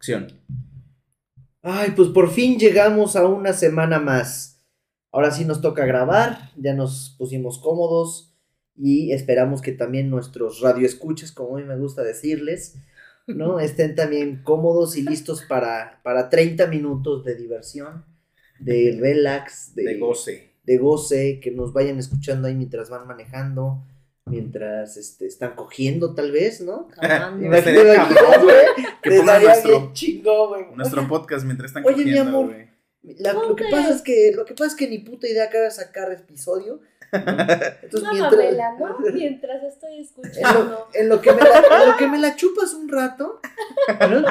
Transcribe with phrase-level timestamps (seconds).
[0.00, 0.28] Acción.
[1.60, 4.64] Ay, pues por fin llegamos a una semana más.
[5.12, 8.34] Ahora sí nos toca grabar, ya nos pusimos cómodos
[8.74, 12.78] y esperamos que también nuestros radioescuchas, como a mí me gusta decirles,
[13.26, 13.60] ¿no?
[13.60, 18.06] Estén también cómodos y listos para, para 30 minutos de diversión,
[18.58, 20.54] de relax, de, De goce.
[20.64, 23.84] de goce, que nos vayan escuchando ahí mientras van manejando,
[24.30, 26.88] mientras este, están cogiendo tal vez, ¿no?
[26.98, 27.54] Amando.
[27.54, 30.76] Estaría Imagínate, cabrón, güey, Que pongan nuestro- chingón, güey.
[30.76, 32.46] Nuestro podcast mientras están Oye, mi cogiendo, amor.
[32.46, 32.70] güey.
[33.18, 35.64] La- lo que pasa es que lo que pasa es que ni puta idea acaba
[35.64, 36.80] de sacar episodio.
[37.12, 37.18] ¿no?
[37.82, 38.98] Entonces Una mientras ¿no?
[39.14, 40.88] Mientras estoy en lo, escuchando.
[40.94, 43.40] en lo que me la, en lo que me la chupas un rato,
[44.08, 44.22] ¿no?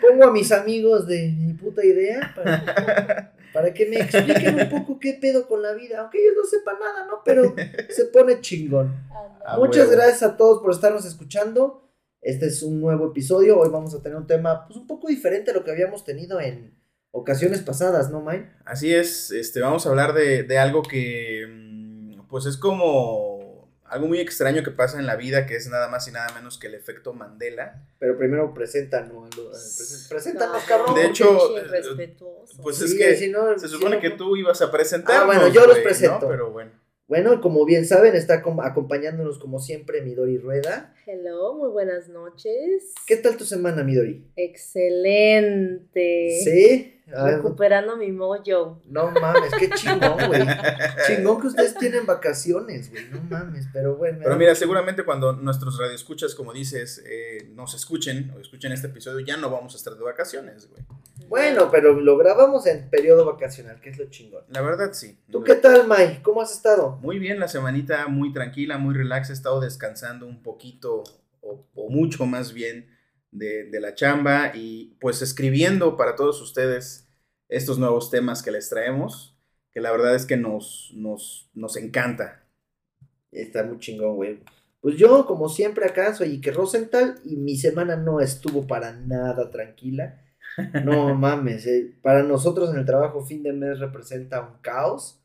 [0.00, 4.98] pongo a mis amigos de ni puta idea para, para que me expliquen un poco
[5.00, 7.22] qué pedo con la vida, aunque ellos no sepan nada, ¿no?
[7.24, 7.54] Pero
[7.88, 8.88] se pone chingón.
[9.10, 9.40] Anda.
[9.44, 9.92] Ah, Muchas huevo.
[9.92, 11.88] gracias a todos por estarnos escuchando.
[12.20, 13.58] Este es un nuevo episodio.
[13.58, 16.40] Hoy vamos a tener un tema pues un poco diferente a lo que habíamos tenido
[16.40, 16.76] en
[17.10, 18.50] ocasiones pasadas, ¿no, Mike?
[18.64, 23.37] Así es, este, vamos a hablar de, de algo que, mm, pues es como
[23.90, 26.58] algo muy extraño que pasa en la vida, que es nada más y nada menos
[26.58, 27.82] que el efecto Mandela.
[27.98, 30.94] Pero primero preséntanos, eh, preséntanos, No, cabrón.
[30.94, 32.14] De hecho, eh.
[32.62, 35.22] Pues Sí, es que si no- se si supone no- que tú ibas a presentar.
[35.22, 36.28] Ah, bueno, yo los presento.
[36.28, 36.70] Pero bueno.
[37.06, 40.94] Bueno, como bien saben, está com- acompañándonos como siempre Midori Rueda.
[41.06, 42.92] Hello, muy buenas noches.
[43.06, 44.26] ¿Qué tal tu semana, Midori?
[44.36, 46.38] Excelente.
[46.44, 46.97] ¿Sí?
[47.14, 48.80] Ah, Recuperando mi mojo.
[48.86, 50.42] no mames, qué chingón, güey.
[51.06, 53.08] Chingón que ustedes tienen vacaciones, güey.
[53.10, 54.18] No mames, pero bueno.
[54.22, 59.20] Pero mira, seguramente cuando nuestros radioescuchas, como dices, eh, nos escuchen o escuchen este episodio,
[59.20, 60.82] ya no vamos a estar de vacaciones, güey.
[61.28, 64.44] Bueno, pero lo grabamos en periodo vacacional, que es lo chingón.
[64.48, 65.18] La verdad, sí.
[65.30, 66.20] ¿Tú qué tal, Mike?
[66.22, 66.98] ¿Cómo has estado?
[67.02, 69.30] Muy bien, la semanita muy tranquila, muy relax.
[69.30, 71.04] He estado descansando un poquito,
[71.40, 72.88] o, o mucho más bien,
[73.30, 77.08] de, de la chamba y pues escribiendo para todos ustedes
[77.48, 79.36] estos nuevos temas que les traemos,
[79.72, 82.44] que la verdad es que nos, nos, nos encanta.
[83.32, 84.40] Está muy chingón, güey.
[84.80, 89.50] Pues yo, como siempre, acá soy Ike Rosenthal y mi semana no estuvo para nada
[89.50, 90.22] tranquila.
[90.84, 95.20] No mames, eh, para nosotros en el trabajo fin de mes representa un caos.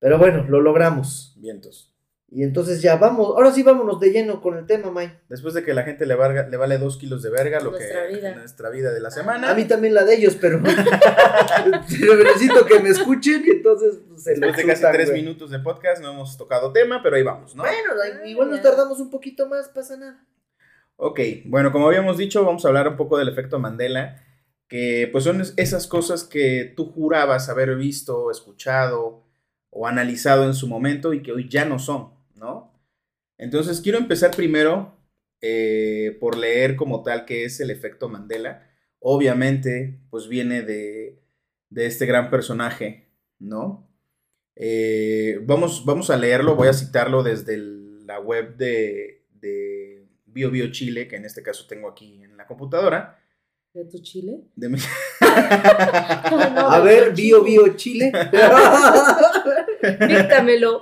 [0.00, 1.34] Pero bueno, lo logramos.
[1.38, 1.89] Vientos.
[2.32, 5.18] Y entonces ya vamos, ahora sí vámonos de lleno con el tema, Mike.
[5.28, 8.06] Después de que la gente le, valga- le vale dos kilos de verga, lo Nuestra
[8.06, 8.34] que vida.
[8.36, 9.50] nuestra vida de la semana.
[9.50, 14.22] A mí también la de ellos, pero, pero necesito que me escuchen y entonces pues,
[14.22, 15.22] se Después de casi tres güey.
[15.22, 17.62] minutos de podcast no hemos tocado tema, pero ahí vamos, ¿no?
[17.62, 20.24] Bueno, Ah, igual nos tardamos un poquito más, pasa nada.
[20.96, 24.22] Ok, bueno, como habíamos dicho, vamos a hablar un poco del efecto Mandela,
[24.68, 29.24] que pues son es- esas cosas que tú jurabas haber visto, escuchado
[29.70, 32.10] o analizado en su momento y que hoy ya no son,
[32.40, 32.72] ¿no?
[33.38, 34.96] Entonces quiero empezar primero
[35.42, 38.66] eh, por leer como tal qué es el efecto Mandela.
[38.98, 41.22] Obviamente, pues viene de,
[41.68, 43.08] de este gran personaje,
[43.38, 43.88] ¿no?
[44.56, 50.50] Eh, vamos, vamos a leerlo, voy a citarlo desde el- la web de, de Bio
[50.50, 53.18] Bio Chile, que en este caso tengo aquí en la computadora.
[53.72, 54.40] ¿De tu chile?
[54.56, 54.78] De mi-
[55.20, 58.10] A ver, Bio Bio Chile.
[60.08, 60.80] Díctamelo.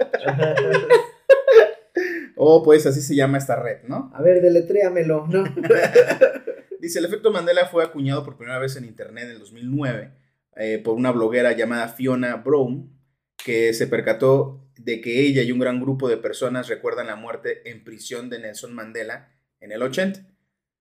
[2.41, 4.12] O pues así se llama esta red, ¿no?
[4.15, 5.44] A ver, deletréamelo, ¿no?
[6.81, 10.12] Dice, el efecto Mandela fue acuñado por primera vez en Internet en el 2009
[10.56, 12.91] eh, por una bloguera llamada Fiona Brown,
[13.37, 17.69] que se percató de que ella y un gran grupo de personas recuerdan la muerte
[17.69, 20.21] en prisión de Nelson Mandela en el 80.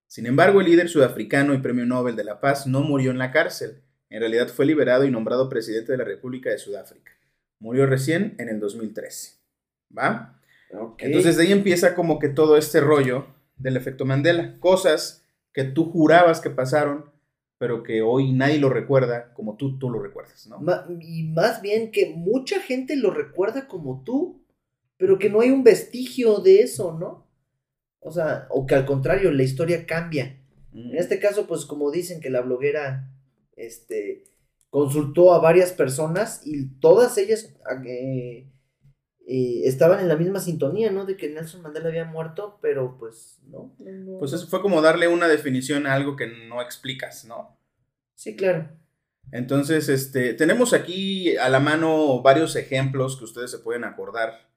[0.08, 3.32] Sin embargo, el líder sudafricano y premio Nobel de la Paz no murió en la
[3.32, 3.82] cárcel.
[4.10, 7.12] En realidad fue liberado y nombrado presidente de la República de Sudáfrica.
[7.60, 9.38] Murió recién en el 2013.
[9.96, 10.37] ¿Va?
[11.00, 14.60] Entonces de ahí empieza como que todo este rollo del efecto Mandela.
[14.60, 15.24] Cosas
[15.54, 17.06] que tú jurabas que pasaron,
[17.58, 20.60] pero que hoy nadie lo recuerda como tú, tú lo recuerdas, ¿no?
[20.60, 24.44] Ma- y más bien que mucha gente lo recuerda como tú,
[24.98, 27.28] pero que no hay un vestigio de eso, ¿no?
[28.00, 30.38] O sea, o que al contrario, la historia cambia.
[30.72, 30.92] Mm.
[30.92, 33.10] En este caso, pues como dicen que la bloguera
[33.56, 34.24] este,
[34.70, 37.56] consultó a varias personas y todas ellas
[37.86, 38.48] eh,
[39.30, 41.06] eh, estaban en la misma sintonía, ¿no?
[41.06, 43.76] De que Nelson Mandela había muerto, pero pues no.
[44.20, 47.60] Pues eso fue como darle una definición a algo que no explicas, ¿no?
[48.16, 48.70] Sí, claro.
[49.34, 54.50] Entonces, este, tenemos aquí a la mano varios ejemplos que ustedes se pueden acordar,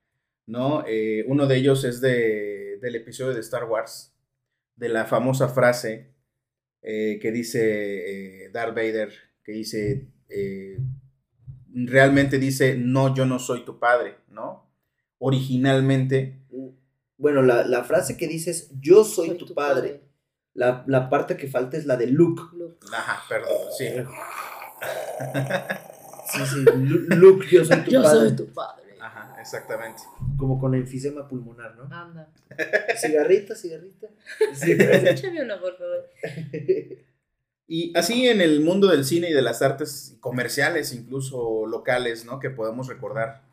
[0.46, 0.84] ¿no?
[0.86, 4.14] Eh, uno de ellos es de, del episodio de Star Wars,
[4.76, 6.14] de la famosa frase
[6.82, 9.12] eh, que dice Darth Vader,
[9.42, 10.06] que dice,
[11.74, 14.66] realmente dice, no, yo no soy tu padre, ¿no?
[15.18, 16.38] Originalmente,
[17.18, 20.00] Bueno, la, la frase que dices, yo soy, tu, padre.
[20.54, 22.42] La, la parte que falta es la de Luke.
[22.56, 22.86] Luke.
[22.92, 23.86] Ajá, perdón, sí.
[26.32, 28.28] Sí, sí, Lu- Luke, yo soy tu Yo padre.
[28.28, 28.94] soy tu padre.
[29.00, 30.02] Ajá, exactamente.
[30.38, 31.84] Como con enfisema pulmonar, ¿no?
[31.94, 32.28] Anda.
[33.00, 34.08] Cigarrita, cigarrita.
[34.54, 36.08] Sí, Échame una, por favor.
[37.72, 42.40] Y así en el mundo del cine y de las artes comerciales, incluso locales, ¿no?
[42.40, 43.44] Que podemos recordar,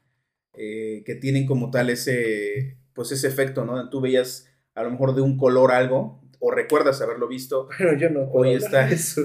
[0.55, 3.91] eh, que tienen como tal ese, pues ese efecto, ¿no?
[3.91, 7.69] Tú veías a lo mejor de un color algo, o recuerdas haberlo visto.
[7.77, 8.85] Pero yo no puedo Hoy hablar está.
[8.87, 9.21] de eso.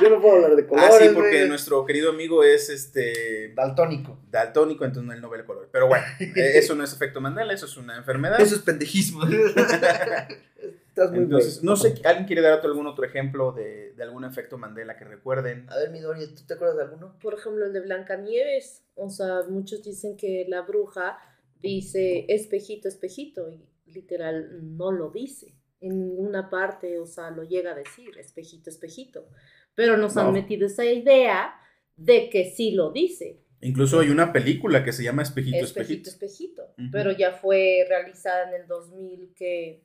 [0.00, 0.90] Yo no puedo hablar de colores.
[0.92, 1.48] ah, sí, porque güey.
[1.48, 4.20] nuestro querido amigo es este Daltónico.
[4.30, 5.68] daltónico, entonces él no ve el color.
[5.72, 8.40] Pero bueno, eh, eso no es efecto Mandela, eso es una enfermedad.
[8.40, 9.22] Eso es pendejismo.
[10.92, 14.58] Estás muy Entonces, no sé, ¿alguien quiere dar algún otro ejemplo de, de, algún efecto
[14.58, 15.64] Mandela que recuerden?
[15.70, 17.18] A ver, Midori, ¿tú te acuerdas de alguno?
[17.18, 18.84] Por ejemplo, el de Blancanieves.
[18.94, 21.18] O sea, muchos dicen que la bruja
[21.62, 25.54] dice espejito, espejito, y literal no lo dice.
[25.80, 29.26] En ninguna parte, o sea, lo llega a decir, espejito, espejito.
[29.74, 31.54] Pero nos han metido esa idea
[31.96, 33.40] de que sí lo dice.
[33.62, 36.10] Incluso hay una película que se llama Espejito, Espejito.
[36.10, 36.90] Espejito, Espejito.
[36.92, 39.84] Pero ya fue realizada en el 2000 que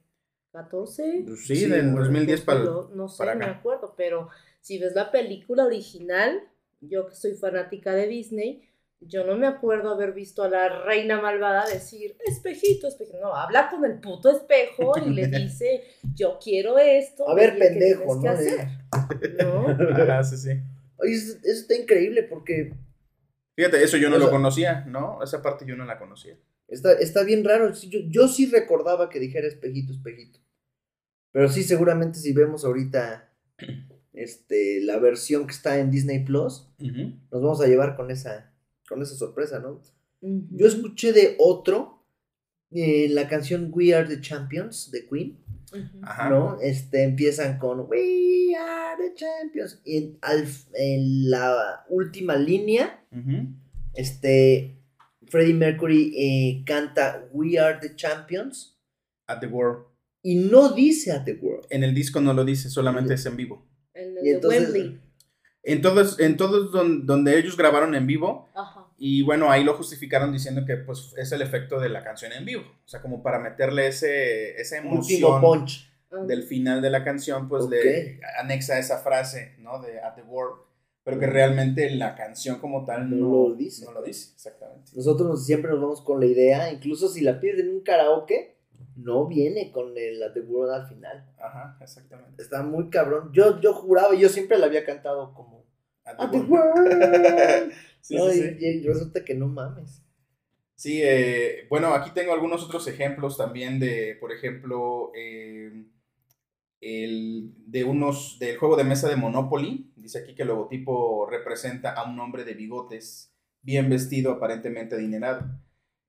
[0.51, 1.23] 14.
[1.25, 4.29] Pues sí, sí del 2010 para No, sé, para me acuerdo, pero
[4.61, 6.41] si ves la película original,
[6.81, 8.67] yo que soy fanática de Disney,
[8.99, 13.19] yo no me acuerdo haber visto a la reina malvada decir, espejito, espejito.
[13.21, 15.83] No, habla con el puto espejo y le dice,
[16.15, 17.29] yo quiero esto.
[17.29, 18.21] A ver, pendejo, ¿no?
[18.21, 18.67] Que hacer.
[19.44, 19.67] ¿No?
[20.23, 20.51] Sí, sí.
[21.03, 22.73] Eso, está increíble porque...
[23.55, 25.21] Fíjate, eso yo no lo conocía, ¿no?
[25.23, 26.38] Esa parte yo no la conocía
[26.68, 27.74] está, está bien raro.
[27.74, 30.40] Yo, yo sí recordaba que dijera espejito, espejito.
[31.31, 33.31] Pero sí, seguramente si vemos ahorita
[34.14, 38.54] este, la versión que está en Disney Plus, nos vamos a llevar con esa,
[38.88, 39.81] con esa sorpresa, ¿no?
[40.22, 42.04] Yo escuché de otro,
[42.72, 45.38] eh, la canción We Are the Champions de Queen,
[45.72, 46.00] Ujú.
[46.02, 46.30] Ajá.
[46.30, 46.60] ¿no?
[46.62, 49.80] Este, empiezan con We Are the Champions.
[49.84, 53.04] Y en, al- en la última línea,
[53.94, 54.76] este,
[55.29, 58.77] Freddie Mercury eh, canta We Are the Champions
[59.27, 59.85] At the World.
[60.24, 61.65] y no dice At the World.
[61.69, 63.65] En el disco no lo dice, solamente es en vivo.
[63.94, 65.01] En el Y de entonces- Wembley.
[65.63, 68.85] En todos, en todos don- donde ellos grabaron en vivo, Ajá.
[68.97, 72.45] y bueno, ahí lo justificaron diciendo que pues es el efecto de la canción en
[72.45, 72.62] vivo.
[72.85, 75.91] O sea, como para meterle ese, esa Último emoción punch.
[76.09, 79.81] Ah, del final de la canción, pues le anexa esa frase, ¿no?
[79.81, 80.62] De At the World.
[81.07, 83.86] Pero que realmente la canción como tal No no, lo dice.
[83.86, 84.92] No lo dice, exactamente.
[84.95, 88.57] Nosotros nos- siempre nos vamos con la idea, incluso si la pides en un karaoke,
[88.98, 91.25] no viene con el At the World al final.
[91.39, 92.42] Ajá, exactamente.
[92.42, 93.30] Está muy cabrón.
[93.31, 95.65] Yo, yo juraba, yo siempre la había cantado como
[96.04, 96.50] At the World.
[96.50, 97.71] World.
[98.01, 98.65] Sí, No, sí, y- sí.
[98.65, 100.01] y resulta que no mames.
[100.75, 105.71] Sí, eh, bueno, aquí tengo algunos otros ejemplos también de, por ejemplo, eh,
[106.81, 109.91] el, de unos, del juego de mesa de Monopoly.
[109.95, 115.45] Dice aquí que el logotipo representa a un hombre de bigotes, bien vestido, aparentemente adinerado.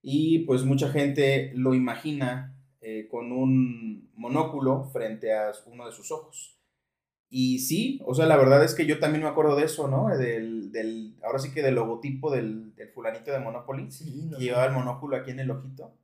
[0.02, 6.12] Y pues mucha gente lo imagina eh, con un monóculo frente a uno de sus
[6.12, 6.58] ojos.
[7.30, 10.08] Y sí, o sea, la verdad es que yo también me acuerdo de eso, ¿no?
[10.16, 14.38] Del, del, ahora sí que del logotipo del, del fulanito de Monopoly Sí, no.
[14.38, 15.94] que llevaba el monóculo aquí en el ojito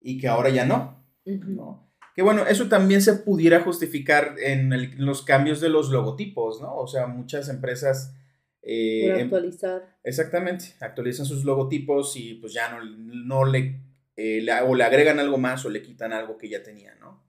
[0.00, 1.04] y que ahora ya no.
[1.24, 1.87] ¿no?
[2.18, 6.60] Que bueno, eso también se pudiera justificar en, el- en los cambios de los logotipos,
[6.60, 6.74] ¿no?
[6.74, 8.12] O sea, muchas empresas...
[8.60, 9.96] eh, em- actualizar.
[10.02, 13.82] exactamente, actualizan sus logotipos y pues ya no, no le,
[14.16, 17.22] eh, le- o le agregan algo más o le quitan algo que ya tenía, ¿no?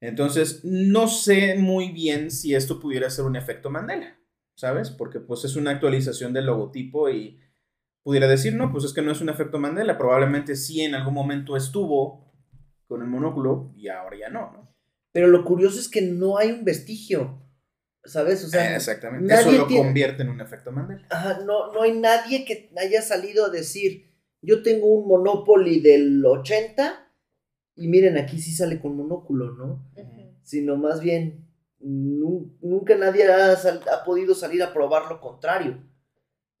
[0.00, 4.18] Entonces, no sé muy bien si esto pudiera ser un efecto Mandela,
[4.56, 4.90] ¿sabes?
[4.90, 7.38] Porque pues es una actualización del logotipo y
[8.02, 11.14] pudiera decir, no, pues es que no es un efecto Mandela, probablemente sí en algún
[11.14, 12.25] momento estuvo
[12.86, 14.74] con el monóculo y ahora ya no, ¿no?
[15.12, 17.42] Pero lo curioso es que no hay un vestigio,
[18.04, 18.44] ¿sabes?
[18.44, 21.06] O sea, Eh, Exactamente, eso lo tiene- convierte en un efecto Mandela.
[21.10, 24.12] ajá, no, no hay nadie que haya salido a decir,
[24.42, 27.10] yo tengo un Monopoly del 80
[27.74, 29.90] y miren, aquí sí sale con monóculo, ¿no?
[30.42, 31.46] Sino más bien,
[31.80, 35.82] nu- nunca nadie ha, sal- ha podido salir a probar lo contrario.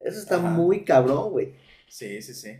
[0.00, 0.48] Eso está Ajá.
[0.50, 1.54] muy cabrón, güey.
[1.88, 2.50] Sí, sí, sí.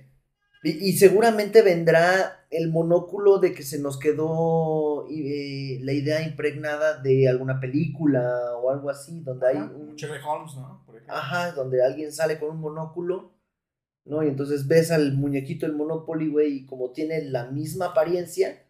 [0.63, 7.01] Y, y seguramente vendrá el monóculo de que se nos quedó eh, la idea impregnada
[7.03, 9.95] de alguna película o algo así, donde hay un...
[9.97, 10.83] Sherlock Holmes, ¿no?
[10.87, 11.03] Por.
[11.09, 13.33] Ajá, donde alguien sale con un monóculo,
[14.05, 14.23] ¿no?
[14.25, 18.65] Y entonces ves al muñequito del Monopoly, güey, y como tiene la misma apariencia,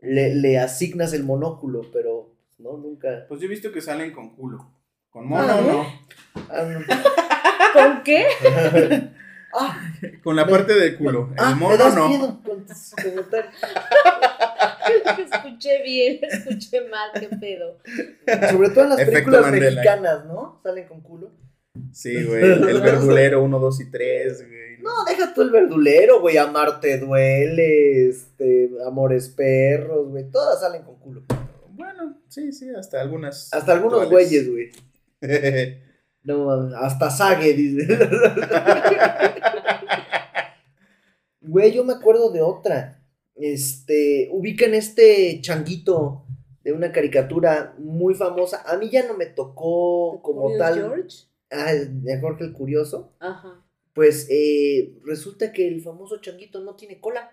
[0.00, 3.26] le, le asignas el monóculo, pero no, nunca.
[3.28, 4.70] Pues yo he visto que salen con culo.
[5.10, 5.72] Con Ah, mono, ¿no?
[5.72, 5.86] no.
[6.50, 6.80] Ah, no.
[7.72, 8.26] ¿Con qué?
[9.58, 9.90] Ah,
[10.22, 11.30] Con la Me- parte del culo.
[11.38, 12.08] ah, el me mono das no.
[12.08, 12.40] miedo
[15.32, 17.78] escuché bien, escuché mal, qué pedo.
[18.50, 19.70] Sobre todo en las Efecto películas Mandela.
[19.70, 20.60] mexicanas, ¿no?
[20.62, 21.30] Salen con culo.
[21.92, 22.42] Sí, güey.
[22.42, 24.78] El verdulero 1, 2 y 3, güey.
[24.82, 26.36] No, deja tú el verdulero, güey.
[26.36, 30.30] Amarte duele, este, Amores perros, güey.
[30.30, 31.22] Todas salen con culo.
[31.70, 33.52] Bueno, sí, sí, hasta algunas.
[33.52, 34.70] Hasta algunos güeyes, güey.
[36.22, 37.98] No, hasta Sage, dice.
[41.46, 43.02] Güey, yo me acuerdo de otra.
[43.34, 46.26] Este, ubican este changuito
[46.64, 48.62] de una caricatura muy famosa.
[48.66, 50.74] A mí ya no me tocó como Curious tal.
[50.74, 51.16] George?
[51.50, 53.14] Ah, de Jorge el Curioso.
[53.20, 53.62] Ajá.
[53.94, 57.30] Pues eh, resulta que el famoso changuito no tiene cola.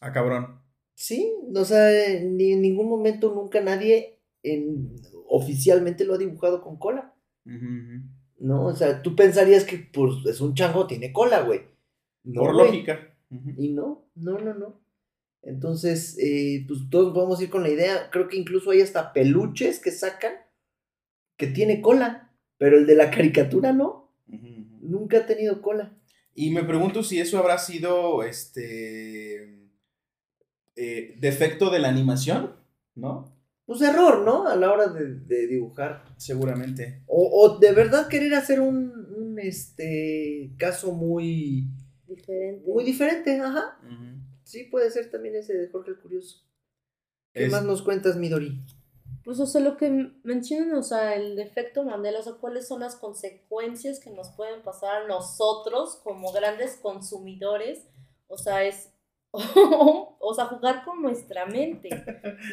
[0.00, 0.60] ah, cabrón.
[0.94, 1.90] Sí, o sea,
[2.24, 4.96] ni en ningún momento nunca nadie en-
[5.28, 7.14] oficialmente lo ha dibujado con cola.
[7.46, 8.02] Ujú.
[8.40, 8.66] ¿No?
[8.66, 11.60] O sea, tú pensarías que pues es un chango, tiene cola, güey.
[12.28, 13.14] No, Por lógica.
[13.56, 14.80] Y no, no, no, no.
[15.42, 18.10] Entonces, eh, pues todos vamos a ir con la idea.
[18.10, 20.34] Creo que incluso hay hasta peluches que sacan
[21.38, 24.12] que tiene cola, pero el de la caricatura no.
[24.26, 25.96] Nunca ha tenido cola.
[26.34, 29.70] Y me pregunto si eso habrá sido este
[30.76, 32.56] eh, defecto de la animación,
[32.94, 33.34] ¿no?
[33.64, 34.46] Pues error, ¿no?
[34.46, 36.04] A la hora de, de dibujar.
[36.16, 37.02] Seguramente.
[37.06, 41.68] O, o de verdad querer hacer un, un, este caso muy,
[42.08, 42.70] Diferente.
[42.70, 43.78] muy diferente, ajá.
[44.44, 46.42] Sí, puede ser también ese de Jorge el Curioso.
[47.32, 48.60] ¿Qué Es- más nos cuentas, Midori?
[49.24, 49.90] Pues, o sea, lo que
[50.22, 54.62] mencionan, o sea, el efecto Mandela, o sea, cuáles son las consecuencias que nos pueden
[54.62, 57.86] pasar a nosotros como grandes consumidores,
[58.26, 58.90] o sea, es,
[59.32, 61.90] o sea, jugar con nuestra mente,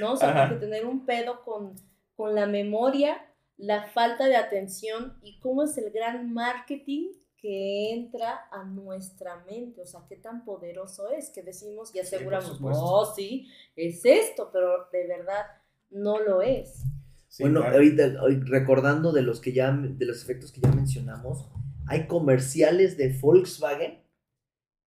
[0.01, 0.13] ¿no?
[0.13, 0.49] O sea, Ajá.
[0.49, 1.75] porque tener un pedo con,
[2.15, 3.25] con la memoria,
[3.57, 7.11] la falta de atención y cómo es el gran marketing
[7.45, 12.57] que entra a nuestra mente, o sea, qué tan poderoso es, que decimos y aseguramos,
[12.57, 12.81] supuesto.
[12.83, 15.43] no, sí, es esto, pero de verdad
[15.91, 16.81] no lo es.
[17.27, 17.75] Sí, bueno, claro.
[17.75, 21.47] ahorita hoy recordando de los que ya de los efectos que ya mencionamos,
[21.85, 24.01] hay comerciales de Volkswagen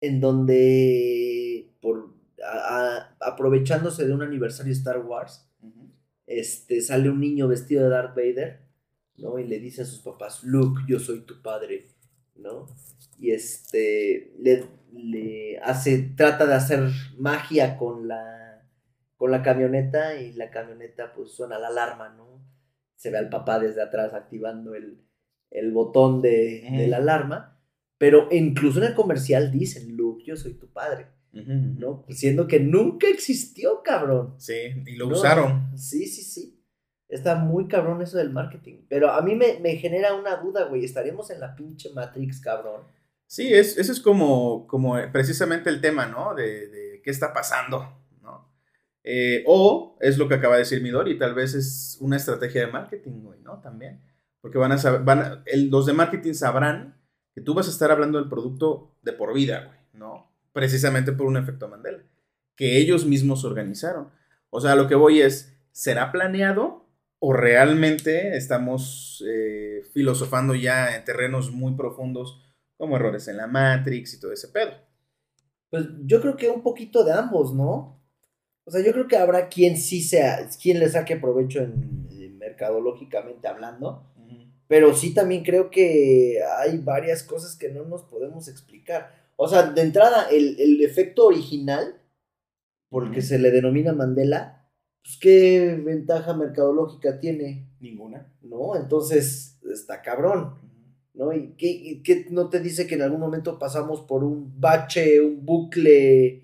[0.02, 5.48] en donde por a- a- aprovechándose de un aniversario de Star Wars,
[6.26, 8.62] este sale un niño vestido de Darth Vader,
[9.18, 9.38] ¿no?
[9.38, 11.90] Y le dice a sus papás, "Luke, yo soy tu padre",
[12.42, 12.68] ¿no?
[13.18, 18.66] Y este le, le hace trata de hacer magia con la
[19.18, 22.42] con la camioneta y la camioneta pues suena la alarma, ¿no?
[22.96, 25.02] Se ve al papá desde atrás activando el,
[25.52, 27.60] el botón de, de la alarma,
[27.98, 31.08] pero incluso en el comercial dicen, Luke, yo soy tu padre.
[31.32, 32.06] ¿no?
[32.10, 34.34] Siendo que nunca existió, cabrón.
[34.40, 34.54] Sí,
[34.88, 35.78] y lo No, usaron.
[35.78, 36.59] Sí, sí, sí.
[37.10, 38.86] Está muy cabrón eso del marketing.
[38.88, 40.86] Pero a mí me, me genera una duda, güey.
[40.86, 42.84] ¿Estaremos en la pinche Matrix, cabrón?
[43.26, 46.36] Sí, es, es como, como precisamente el tema, ¿no?
[46.36, 48.52] De, de qué está pasando, ¿no?
[49.04, 52.72] Eh, o es lo que acaba de decir Midori, tal vez es una estrategia de
[52.72, 53.60] marketing, güey, ¿no?
[53.60, 54.02] También.
[54.42, 57.00] Porque van a saber, van los de marketing sabrán
[57.34, 60.32] que tú vas a estar hablando del producto de por vida, güey, ¿no?
[60.54, 62.04] Precisamente por un efecto Mandela,
[62.56, 64.10] que ellos mismos organizaron.
[64.50, 66.89] O sea, lo que voy es, ¿será planeado
[67.20, 72.42] o realmente estamos eh, filosofando ya en terrenos muy profundos
[72.78, 74.72] como errores en la Matrix y todo ese pedo?
[75.70, 78.02] Pues yo creo que un poquito de ambos, ¿no?
[78.66, 82.38] O sea, yo creo que habrá quien sí sea, quien le saque provecho en, en
[82.38, 84.06] mercadológicamente hablando.
[84.68, 89.12] Pero sí también creo que hay varias cosas que no nos podemos explicar.
[89.36, 92.00] O sea, de entrada, el, el efecto original,
[92.90, 93.28] porque Ujú.
[93.28, 94.59] se le denomina Mandela,
[95.04, 98.32] pues qué ventaja mercadológica tiene, Ninguna.
[98.42, 98.76] ¿no?
[98.76, 100.56] Entonces, está cabrón,
[101.14, 101.34] ¿no?
[101.34, 105.22] ¿Y qué, y qué no te dice que en algún momento pasamos por un bache,
[105.22, 106.44] un bucle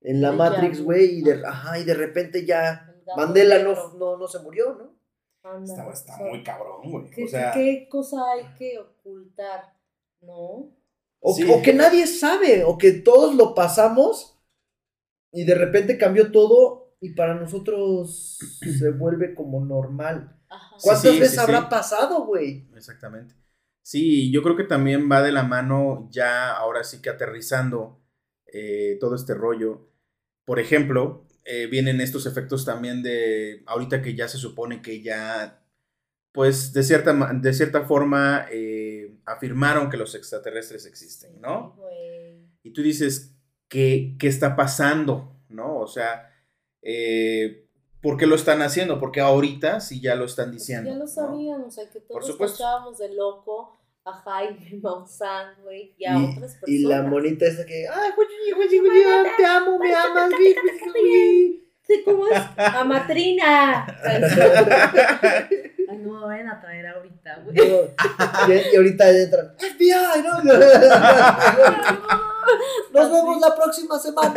[0.00, 1.78] en la Matrix, güey, y de, ajá.
[1.78, 4.96] y de repente ya Mandela no, no, no se murió, ¿no?
[5.42, 7.10] Anda, Está, o está sea, muy cabrón, güey.
[7.10, 9.74] ¿Qué, O sea, qué cosa hay que ocultar?
[10.20, 10.72] ¿No?
[11.20, 11.48] O, Sí.
[11.50, 14.36] o que nadie sabe, o que todos lo pasamos
[15.32, 18.38] y de repente cambió todo y para nosotros
[18.78, 20.36] se vuelve como normal.
[20.48, 20.76] Ajá.
[20.78, 21.66] Sí, ¿Cuántas sí, veces sí, habrá sí.
[21.70, 22.68] pasado, güey?
[22.74, 23.34] Exactamente.
[23.82, 28.00] Sí, yo creo que también va de la mano ya ahora sí que aterrizando
[28.52, 29.88] eh, todo este rollo.
[30.44, 35.62] Por ejemplo, eh, vienen estos efectos también de ahorita que ya se supone que ya,
[36.32, 41.74] pues de cierta, de cierta forma eh, afirmaron que los extraterrestres existen, ¿no?
[41.76, 42.44] Güey.
[42.64, 43.36] Y tú dices,
[43.68, 45.44] ¿qué, qué está pasando?
[45.48, 45.78] ¿No?
[45.78, 46.32] O sea,
[46.88, 47.66] eh,
[48.00, 49.00] ¿por qué lo están haciendo?
[49.00, 50.88] Porque ahorita sí ya lo están Pues diciendo.
[50.90, 51.08] ya lo ¿no?
[51.08, 52.58] sabían, o sea, que todos supuesto.
[52.58, 56.68] tachábamos de loco a Jaime Maussan, güey, y a otras personas.
[56.68, 59.02] Y la monita esa que, ay, güey, güey, güey,
[59.36, 60.54] te amo, me amas, güey,
[60.92, 62.36] güey, Sí, ¿cómo es?
[62.56, 63.86] A Matrina.
[65.88, 67.54] Ay, no me vayan a traer ahorita, güey.
[67.56, 67.64] No,
[68.52, 70.42] y, y ahorita entran, FBI, ¿no?
[72.92, 74.34] Nos vemos la próxima semana,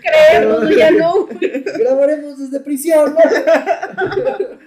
[0.00, 1.26] Creemos, ya no.
[1.78, 3.20] Grabaremos desde prisión, ¿no?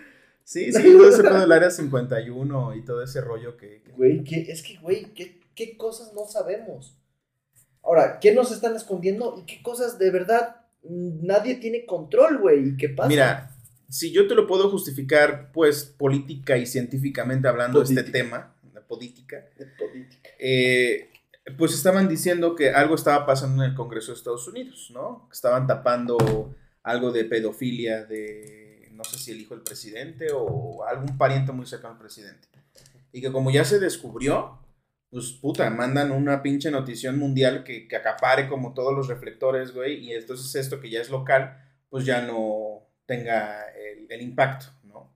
[0.47, 3.81] Sí, sí, todo ese pedo del área 51 y todo ese rollo que.
[3.81, 6.95] que- Güey, ¿qué- es que, güey, ¿qué, ¿qué cosas no sabemos?
[7.81, 12.69] Ahora, ¿qué nos están escondiendo y qué cosas de verdad nadie tiene control, güey?
[12.69, 13.09] ¿Y qué pasa?
[13.09, 13.51] Mira,
[13.89, 18.81] si yo te lo puedo justificar, pues, política y científicamente hablando de este tema, la
[18.81, 20.29] política, De política.
[20.37, 21.09] eh,
[21.57, 25.29] pues estaban diciendo que algo estaba pasando en el Congreso de Estados Unidos, ¿no?
[25.31, 31.17] Estaban tapando algo de pedofilia de, no sé si el hijo del presidente o algún
[31.17, 32.47] pariente muy cercano al presidente.
[33.11, 34.59] Y que como ya se descubrió,
[35.11, 40.03] pues puta, mandan una pinche notición mundial que, que acapare como todos los reflectores, güey,
[40.03, 41.57] y entonces esto que ya es local,
[41.89, 45.13] pues ya no tenga el, el impacto, ¿no?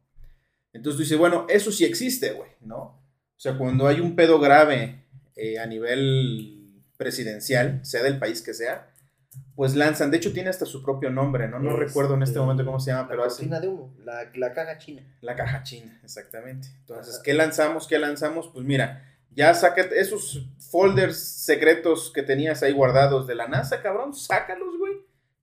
[0.73, 2.77] Entonces tú dices, bueno, eso sí existe, güey, ¿no?
[2.77, 5.05] O sea, cuando hay un pedo grave
[5.39, 8.89] eh, a nivel presidencial, sea del país que sea,
[9.55, 11.59] pues lanzan, de hecho tiene hasta su propio nombre, ¿no?
[11.59, 13.45] No Este, recuerdo en este momento cómo se llama, La pero hace...
[13.45, 15.01] de humo, la, la caja china.
[15.21, 16.67] La caja china, exactamente.
[16.79, 17.23] Entonces, Ajá.
[17.23, 17.87] ¿qué lanzamos?
[17.87, 18.49] ¿Qué lanzamos?
[18.53, 24.13] Pues mira, ya saca esos folders secretos que tenías ahí guardados de la NASA, cabrón,
[24.13, 24.93] sácalos, güey.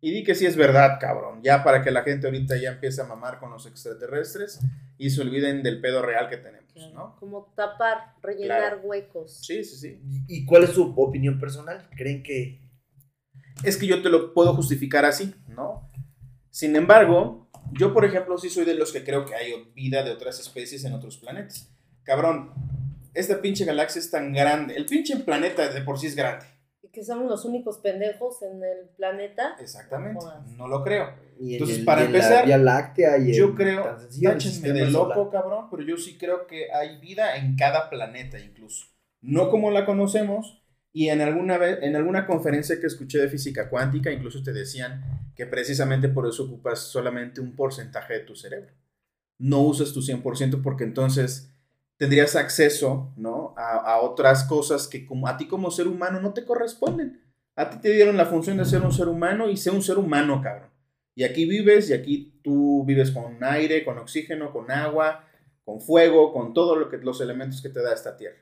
[0.07, 1.41] Y di que sí es verdad, cabrón.
[1.43, 4.61] Ya para que la gente ahorita ya empiece a mamar con los extraterrestres
[4.99, 7.17] y se olviden del pedo real que tenemos, ¿no?
[7.19, 8.81] Como tapar, rellenar Claro.
[8.85, 9.45] huecos.
[9.45, 10.01] Sí, sí, sí.
[10.29, 11.89] ¿Y, y cuál es su opinión personal?
[11.97, 12.61] ¿Creen que
[13.65, 15.91] Es que yo te lo puedo justificar así, ¿no?
[16.51, 20.13] Sin embargo, yo, por ejemplo, sí soy de los que creo que hay vida de
[20.13, 21.69] otras especies en otros planetas.
[22.05, 22.53] Cabrón,
[23.13, 24.77] esta pinche galaxia es tan grande.
[24.77, 26.47] El pinche planeta de por sí es grande.
[26.97, 29.55] Que somos los únicos pendejos en el planeta.
[29.61, 30.25] Exactamente.
[30.57, 31.11] No lo creo.
[31.39, 33.85] y en Entonces, el- para y en la empezar, Vía Láctea y Yo creo,
[34.23, 35.31] táchenme de loco, solar?
[35.31, 38.87] cabrón, pero yo sí creo que hay vida en cada planeta incluso.
[39.21, 40.63] No como la conocemos.
[40.95, 45.05] Y en alguna vez, en alguna conferencia que escuché de física cuántica, incluso te decían
[45.37, 48.73] que precisamente por eso ocupas solamente un porcentaje de tu cerebro.
[49.39, 51.55] No usas tu 100% porque entonces
[51.97, 53.55] tendrías acceso, ¿no?
[53.57, 57.23] A, a otras cosas que como, a ti como ser humano no te corresponden.
[57.55, 59.99] A ti te dieron la función de ser un ser humano y sé un ser
[59.99, 60.71] humano, cabrón.
[61.15, 65.25] Y aquí vives y aquí tú vives con aire, con oxígeno, con agua,
[65.65, 68.37] con fuego, con todos lo que, los elementos que te da esta tierra.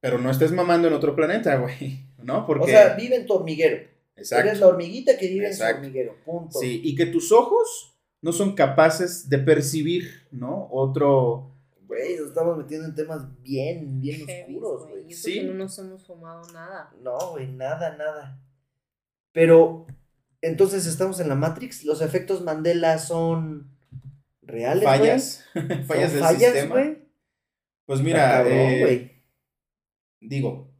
[0.00, 2.46] Pero no estés mamando en otro planeta, güey, ¿no?
[2.46, 2.64] Porque...
[2.64, 3.86] O sea, vive en tu hormiguero.
[4.16, 4.48] exacto.
[4.48, 5.68] Eres la hormiguita que vive Exacto.
[5.68, 6.16] en su hormiguero.
[6.24, 6.58] Punto.
[6.58, 10.68] Sí, y que tus ojos no son capaces de percibir, ¿no?
[10.70, 11.49] Otro...
[11.90, 14.92] Güey, nos estamos metiendo en temas bien, bien Heavy, oscuros, güey.
[15.02, 15.10] güey.
[15.10, 15.34] Y eso Sí.
[15.34, 16.92] que no nos hemos fumado nada.
[17.02, 18.38] No, güey, nada, nada.
[19.32, 19.86] Pero,
[20.40, 21.84] entonces estamos en la Matrix.
[21.84, 23.76] Los efectos Mandela son
[24.42, 26.74] reales, fallas, ¿Son fallas del fallas, sistema.
[26.76, 26.98] güey?
[27.86, 29.22] Pues mira, cabrón, eh, güey.
[30.20, 30.70] digo,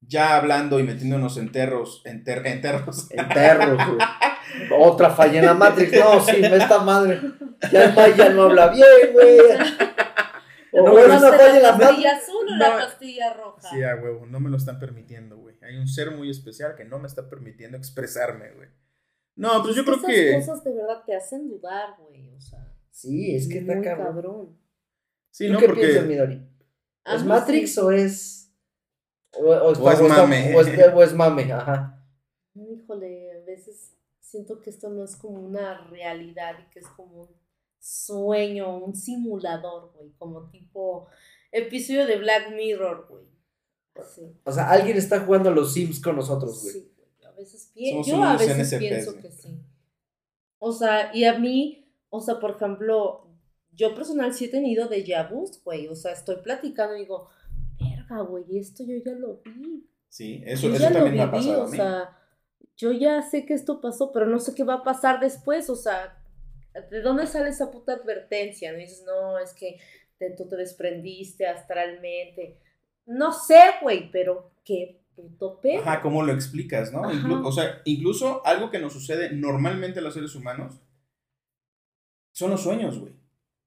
[0.00, 3.98] ya hablando y metiéndonos en terros, en, ter- en terros, Enterros, güey.
[4.80, 5.92] Otra falla en la Matrix.
[5.98, 7.20] No, sí, esta madre.
[7.72, 9.38] Ya el Maya no habla bien, güey.
[10.84, 12.56] No, es pero una ¿Va a ser falla en la la pastilla azul o No.
[12.58, 13.70] la pastilla roja?
[13.70, 15.56] Sí, a huevo, no me lo están permitiendo, güey.
[15.62, 18.68] Hay un ser muy especial que no me está permitiendo expresarme, güey.
[19.36, 20.34] No, pues yo creo esas que...
[20.34, 22.28] cosas de verdad te hacen dudar, güey.
[22.34, 24.04] O sea, Sí, es que está cabrón.
[24.06, 24.58] cabrón.
[25.30, 25.58] Sí, ¿Tú ¿no?
[25.60, 25.80] qué Porque...
[25.82, 26.46] piensas, Midori?
[27.06, 27.80] ¿Es mí Matrix sí.
[27.80, 28.52] o es.
[29.32, 30.54] O, o está- O es mame.
[30.56, 32.04] O es, o es mame, ajá.
[32.54, 37.22] Híjole, a veces siento que esto no es como una realidad y que es como
[37.22, 37.28] un
[37.80, 40.12] sueño, un simulador, güey.
[40.18, 41.08] Como tipo
[41.50, 43.24] episodio de Black Mirror, güey.
[44.14, 44.22] Sí.
[44.44, 46.74] O sea, alguien está jugando a los Sims con nosotros, güey.
[46.74, 47.10] Sí, güey.
[47.26, 49.60] A veces Somos yo a veces pienso que sí.
[50.58, 53.26] O sea, y a mí, o sea, por ejemplo,
[53.72, 55.88] yo personal sí he tenido déjà vus, güey.
[55.88, 57.28] O sea, estoy platicando y digo,
[57.78, 59.88] verga, güey, esto yo ya lo vi.
[60.08, 61.76] Sí, eso, yo eso ya lo también me ha viví, pasado o a mí.
[61.76, 62.18] sea,
[62.76, 65.76] yo ya sé que esto pasó, pero no sé qué va a pasar después, o
[65.76, 66.19] sea,
[66.90, 68.72] ¿de dónde sale esa puta advertencia?
[68.72, 69.78] No dices, no, es que
[70.18, 72.58] te- tú te desprendiste astralmente.
[73.06, 75.80] No sé, güey, pero qué puto pedo.
[75.82, 77.02] Ajá, ¿cómo lo explicas, no?
[77.02, 80.80] Inclu- o sea, incluso algo que nos sucede normalmente a los seres humanos
[82.32, 83.12] son los sueños, güey.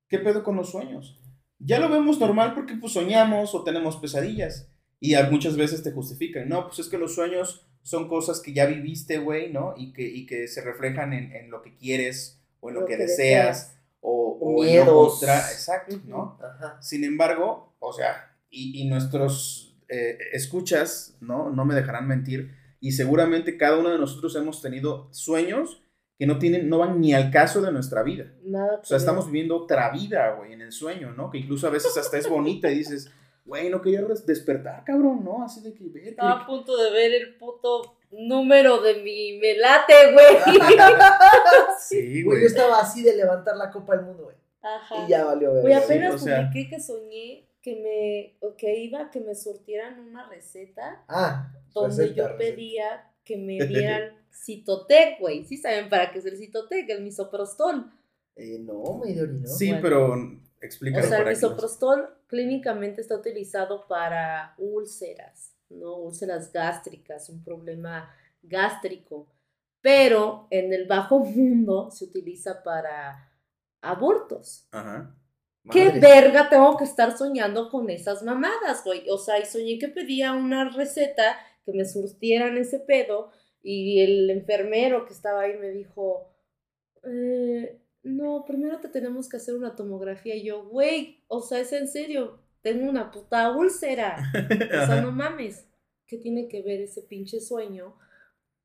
[0.08, 1.20] ¿Qué pedo con los sueños?
[1.60, 4.70] Ya lo vemos normal porque pues soñamos o tenemos pesadillas.
[5.00, 8.66] Y muchas veces te justifican, no, pues es que los sueños son cosas que ya
[8.66, 9.74] viviste, güey, ¿no?
[9.76, 12.98] Y que, y que se reflejan en, en lo que quieres o en lo, que,
[12.98, 15.20] deseas, o, o en no Miedos.
[15.20, 16.00] contra- exacto.
[16.06, 16.40] ¿no?
[16.42, 16.82] Ajá.
[16.82, 21.50] Sin embargo, o sea, y, y nuestros eh, escuchas, ¿no?
[21.50, 25.82] No me dejarán mentir, y seguramente cada uno de nosotros hemos tenido sueños
[26.18, 28.32] que no tienen, no van ni al caso de nuestra vida.
[28.44, 31.30] Nada O sea, que estamos viviendo otra vida, güey, en el sueño, ¿no?
[31.30, 33.12] Que incluso a veces hasta es bonita y dices,
[33.46, 35.44] güey, no quería des- despertar, cabrón, ¿no?
[35.44, 39.94] Así de que, ver, Estaba a punto de ver el puto número de mi melate,
[40.14, 40.26] güey.
[41.80, 44.36] Sí, Güey, yo estaba así de levantar la copa del mundo, güey.
[44.62, 45.06] Ajá.
[45.06, 45.84] Y ya valió, Güey, ver.
[45.84, 50.00] apenas o sea- publiqué que soñé que me o que iba a que me surtieran
[50.00, 52.38] una receta Ah, donde receta, yo receta.
[52.38, 55.46] pedía que me dieran citotec, güey.
[55.46, 57.92] Sí saben para qué es el citotec, el misoprostol.
[58.36, 59.48] Eh, no, Midori, ¿no?
[59.48, 59.82] Sí, Bueno.
[59.82, 60.18] pero O
[60.62, 65.96] explícalo sea, el misoprostol clínicamente está utilizado para úlceras, ¿no?
[65.98, 69.28] Úlceras gástricas, un problema gástrico.
[69.82, 73.32] Pero en el bajo mundo se utiliza para
[73.82, 74.68] abortos.
[74.72, 75.16] Ajá.
[75.72, 79.10] ¿Qué verga tengo que estar soñando con esas mamadas, güey?
[79.10, 83.32] O sea, y soñé que pedía una receta que me surtieran ese pedo
[83.62, 86.30] y el enfermero que estaba ahí me dijo,
[87.04, 90.36] eh, no, primero te tenemos que hacer una tomografía.
[90.36, 94.16] Y yo, güey, o sea, es en serio, tengo una puta úlcera.
[94.84, 95.68] O sea, no mames.
[96.08, 97.96] ¿Qué tiene que ver ese pinche sueño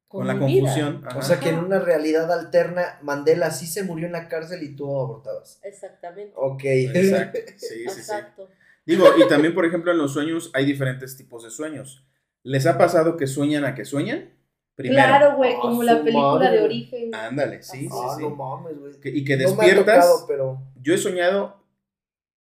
[0.06, 1.04] con, Con la mi confusión.
[1.16, 4.74] O sea que en una realidad alterna, Mandela sí se murió en la cárcel y
[4.74, 5.60] tú abortabas.
[5.62, 6.32] Exactamente.
[6.36, 6.62] Ok.
[6.64, 7.38] Exacto.
[7.58, 7.98] Sí, sí, sí.
[8.00, 8.48] Exacto.
[8.86, 12.06] Digo, y también, por ejemplo, en los sueños hay diferentes tipos de sueños.
[12.42, 14.32] ¿Les ha pasado que sueñan a que sueñan?
[14.74, 15.02] Primero.
[15.06, 16.56] Claro, güey, Ah, como la película madre.
[16.58, 17.14] de origen.
[17.14, 18.22] Ándale, sí, sí, Ah, sí.
[18.22, 18.92] no mames, güey.
[19.04, 20.06] Y que No me ha despiertas.
[20.06, 20.62] tocado, pero.
[20.80, 21.62] Yo he soñado,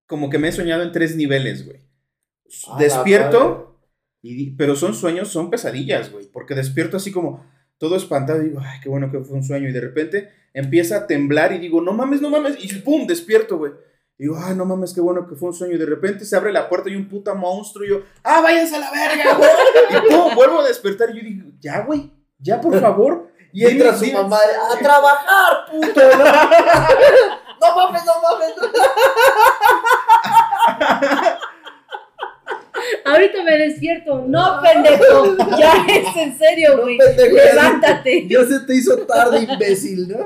[0.07, 1.81] como que me he soñado en tres niveles, güey.
[2.79, 3.79] Despierto,
[4.21, 6.25] y pero son sueños, son pesadillas, güey.
[6.25, 7.45] Porque despierto así como
[7.77, 9.69] todo espantado y digo, ay, qué bueno que fue un sueño.
[9.69, 12.55] Y de repente empieza a temblar y digo, no mames, no mames.
[12.63, 13.73] Y pum, despierto, güey.
[14.17, 15.75] Y digo, ay, no mames, qué bueno que fue un sueño.
[15.75, 17.85] Y de repente se abre la puerta y un puta monstruo.
[17.85, 19.49] Y yo, ah, váyanse a la verga, güey.
[19.91, 21.09] Y pum, vuelvo a despertar.
[21.11, 23.31] Y yo digo, ya, güey, ya, por favor.
[23.53, 26.01] Y entra su mamá a trabajar, puto.
[27.61, 28.53] No, no mames, no mames.
[33.05, 34.23] Ahorita me despierto.
[34.27, 35.35] No, pendejo.
[35.57, 36.97] Ya es en serio, No, güey.
[36.99, 38.27] se- Levántate.
[38.27, 40.17] Ya se te hizo tarde, imbécil, ¿no?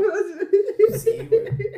[0.98, 1.72] Sí, güey.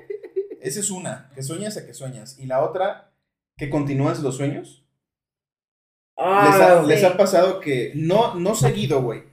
[0.62, 2.38] Esa es una, que sueñas a que sueñas.
[2.40, 3.12] Y la otra,
[3.58, 4.86] que continúas los sueños.
[6.18, 6.26] les,
[6.62, 9.24] ha, Ah, les ha pasado que, no, no seguido, güey,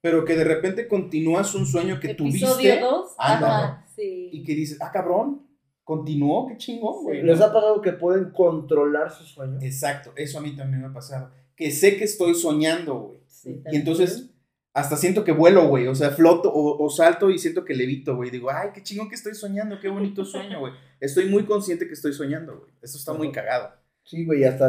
[0.00, 3.14] pero que de repente continúas un sueño que Episodio tuviste 2.
[3.18, 3.54] Ándale.
[3.54, 4.30] Ajá, sí.
[4.32, 5.46] y que dices, ah, cabrón,
[5.90, 7.20] continuó, qué chingón, güey.
[7.24, 7.46] ¿Les ¿no?
[7.46, 9.60] ha pasado que pueden controlar sus sueños?
[9.60, 11.32] Exacto, eso a mí también me ha pasado.
[11.56, 13.18] Que sé que estoy soñando, güey.
[13.26, 14.30] Sí, Y entonces,
[14.72, 15.88] hasta siento que vuelo, güey.
[15.88, 18.30] O sea, floto o, o salto y siento que levito, güey.
[18.30, 20.72] Digo, ay, qué chingón que estoy soñando, qué bonito sueño, güey.
[21.00, 22.70] Estoy muy consciente que estoy soñando, güey.
[22.80, 23.70] Eso está muy cagado.
[24.04, 24.66] Sí, güey, hasta,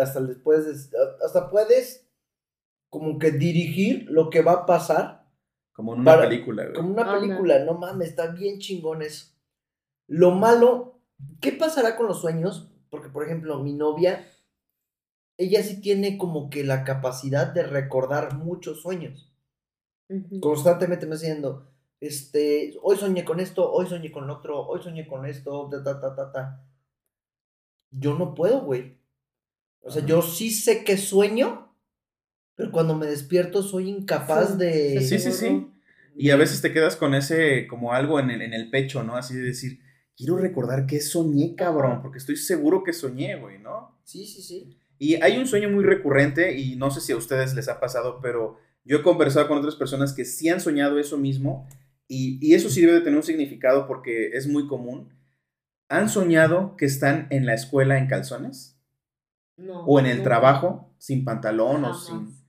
[0.00, 0.92] hasta, puedes,
[1.24, 2.08] hasta puedes
[2.88, 5.26] como que dirigir lo que va a pasar
[5.72, 6.74] Como en una Para- película, güey.
[6.76, 7.64] como una película.
[7.64, 9.32] No mames, está bien chingón eso.
[10.12, 11.00] Lo malo,
[11.40, 12.70] ¿qué pasará con los sueños?
[12.90, 14.30] Porque, por ejemplo, mi novia,
[15.38, 19.32] ella sí tiene como que la capacidad de recordar muchos sueños.
[20.42, 21.66] Constantemente me haciendo,
[21.98, 25.98] este, hoy soñé con esto, hoy soñé con otro, hoy soñé con esto, ta, ta,
[25.98, 26.66] ta, ta, ta.
[27.90, 28.98] Yo no puedo, güey.
[29.80, 30.08] O sea, Ajá.
[30.10, 31.74] yo sí sé que sueño,
[32.54, 35.00] pero cuando me despierto soy incapaz Sí, de...
[35.00, 35.68] Sí, sí, sí.
[36.14, 39.16] Y a veces te quedas con ese, como algo en el, en el pecho, ¿no?
[39.16, 39.80] Así de decir,
[40.16, 43.98] quiero recordar que soñé, cabrón, porque estoy seguro que soñé, güey, ¿no?
[44.04, 44.78] Sí, sí, sí.
[44.98, 48.20] Y hay un sueño muy recurrente, y no sé si a ustedes les ha pasado,
[48.22, 51.66] pero yo he conversado con otras personas que sí han soñado eso mismo,
[52.08, 55.12] y, y eso sí debe de tener un significado porque es muy común.
[55.88, 58.78] ¿Han soñado que están en la escuela en calzones?
[59.56, 60.24] No, ¿O en el no.
[60.24, 62.06] trabajo sin pantalón o Jamás.
[62.06, 62.41] sin...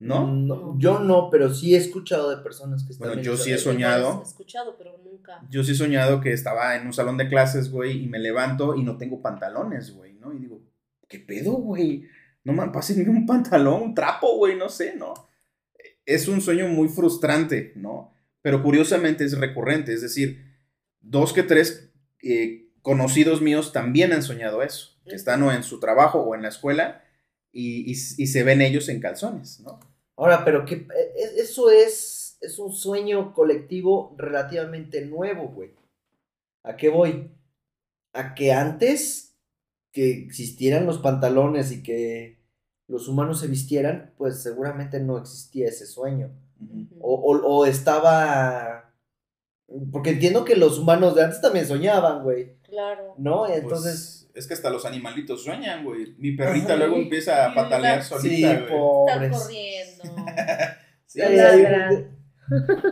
[0.00, 0.26] ¿No?
[0.26, 3.08] No, Yo no, pero sí he escuchado de personas que están...
[3.08, 4.20] Bueno, en yo sí he soñado.
[4.24, 5.42] He escuchado, pero nunca.
[5.50, 8.74] Yo sí he soñado que estaba en un salón de clases, güey, y me levanto
[8.74, 10.32] y no tengo pantalones, güey, ¿no?
[10.32, 10.62] Y digo,
[11.06, 12.08] ¿qué pedo, güey?
[12.44, 15.12] No me pásenme un pantalón, un trapo, güey, no sé, ¿no?
[16.06, 18.14] Es un sueño muy frustrante, ¿no?
[18.40, 20.42] Pero curiosamente es recurrente, es decir,
[21.02, 21.90] dos que tres
[22.22, 26.40] eh, conocidos míos también han soñado eso, que están o en su trabajo o en
[26.40, 27.02] la escuela
[27.52, 29.80] y, y- y se ven ellos en calzones, ¿no?
[30.16, 30.86] Ahora, pero que
[31.36, 35.70] eso es, es un sueño colectivo relativamente nuevo, güey.
[36.62, 37.30] ¿A qué voy?
[38.12, 39.34] A que antes
[39.92, 42.38] que existieran los pantalones y que
[42.86, 46.30] los humanos se vistieran, pues seguramente no existía ese sueño.
[47.00, 48.92] O- o estaba
[49.92, 52.56] Porque entiendo que los humanos de antes también soñaban, güey.
[52.62, 53.14] Claro.
[53.16, 53.44] ¿No?
[53.46, 54.19] Pues, Entonces.
[54.34, 56.14] Es que hasta los animalitos sueñan, güey.
[56.18, 56.76] Mi perrita Ajá.
[56.76, 58.62] luego empieza a patalear Sí, solita, güey.
[58.62, 59.38] Están pobres.
[59.42, 60.02] corriendo.
[61.06, 62.04] Sí, sí.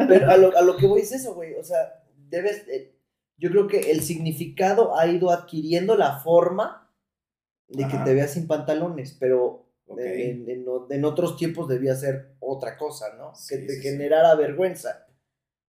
[0.08, 1.54] Pero a lo, a lo que voy es eso, güey.
[1.54, 2.66] O sea, debes.
[2.68, 2.94] eh,
[3.36, 6.90] yo creo que el significado ha ido adquiriendo la forma
[7.68, 12.76] de que te veas sin pantalones, pero en, en- en otros tiempos debía ser otra
[12.76, 13.34] cosa, ¿no?
[13.36, 13.88] Sí, que te sí, sí.
[13.88, 15.06] generara vergüenza.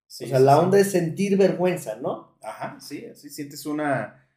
[0.08, 0.60] Sí, o sea, sí, la sí.
[0.60, 2.36] onda es sentir vergüenza, ¿no?
[2.42, 4.28] Ajá, sí, así sientes una.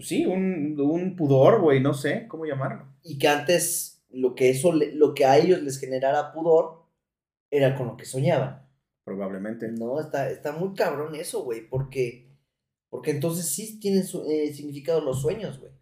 [0.00, 2.86] Sí, un, un pudor, güey, no sé cómo llamarlo.
[3.02, 6.84] Y que antes lo que eso lo que a ellos les generara pudor
[7.50, 8.66] era con lo que soñaban.
[9.04, 9.68] Probablemente.
[9.68, 12.28] No, está, está muy cabrón eso, güey, porque
[12.90, 15.72] porque entonces sí tienen su, eh, significado los sueños, güey.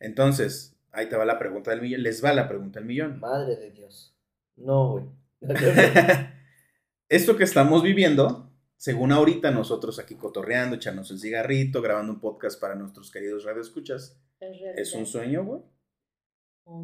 [0.00, 2.02] Entonces, ahí te va la pregunta del millón.
[2.02, 3.20] Les va la pregunta del millón.
[3.20, 4.14] Madre de Dios.
[4.56, 5.04] No, güey.
[7.08, 8.51] Esto que estamos viviendo,
[8.82, 14.20] según ahorita nosotros aquí cotorreando, echándonos el cigarrito, grabando un podcast para nuestros queridos radioescuchas,
[14.40, 14.56] Es.
[14.88, 15.60] ¿es un sueño, güey?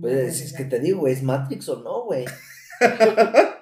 [0.01, 2.25] Pues es que te digo, güey, ¿es Matrix o no, güey?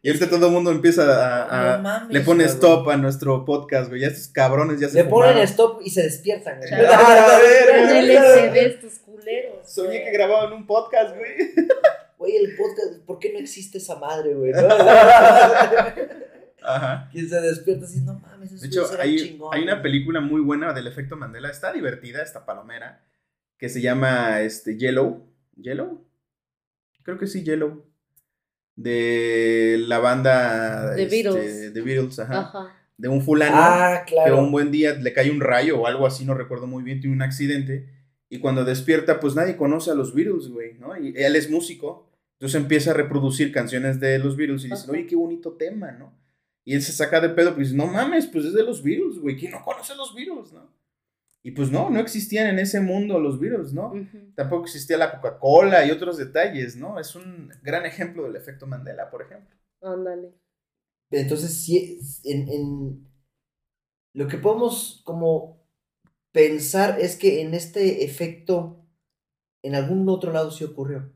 [0.00, 1.74] Y ahorita todo el mundo empieza a...
[1.74, 4.02] a- No mames, le pone stop a nuestro podcast, güey.
[4.02, 6.70] Ya estos cabrones ya se Le ponen stop y se despiertan, güey.
[6.84, 9.66] A ver, estos culeros.
[9.66, 10.04] Soñé güey.
[10.04, 11.32] que grababan un podcast, güey.
[12.18, 14.52] Güey, el podcast, ¿por qué no existe esa madre, güey?
[14.52, 14.60] ¿No?
[16.76, 17.08] Ajá.
[17.12, 19.50] Quien se despierta así, no mames, eso De hecho, hay, chingón.
[19.52, 19.82] hay una güey".
[19.82, 21.48] película muy buena del efecto Mandela.
[21.50, 23.04] Está divertida, esta palomera.
[23.58, 25.26] Que se llama este, Yellow.
[25.56, 26.04] ¿Yellow?
[27.02, 27.84] Creo que sí, Yellow.
[28.76, 30.94] De la banda.
[30.96, 31.72] The este, Beatles.
[31.74, 32.40] The Beatles, ajá.
[32.40, 32.76] Ajá.
[32.96, 34.38] De un fulano Ah, que claro.
[34.38, 37.14] un buen día le cae un rayo o algo así, no recuerdo muy bien, tiene
[37.16, 37.88] un accidente.
[38.28, 40.96] Y cuando despierta, pues nadie conoce a los Beatles, güey, ¿no?
[40.96, 42.10] Y él es músico.
[42.34, 46.12] Entonces empieza a reproducir canciones de los Beatles y dice, oye, qué bonito tema, ¿no?
[46.64, 49.18] Y él se saca de pedo, pues dice, no mames, pues es de los Beatles,
[49.18, 50.72] güey, ¿quién no conoce los Beatles, no?
[51.42, 53.92] Y pues no, no existían en ese mundo los Beatles, ¿no?
[54.34, 56.98] Tampoco existía la Coca-Cola y otros detalles, ¿no?
[56.98, 59.54] Es un gran ejemplo del efecto Mandela, por ejemplo.
[59.82, 60.32] Ándale.
[61.10, 63.06] Entonces, sí, en, en-
[64.14, 65.62] lo que podemos como
[66.32, 68.86] pensar es que en este efecto,
[69.62, 71.12] en algún otro lado sí ocurrió.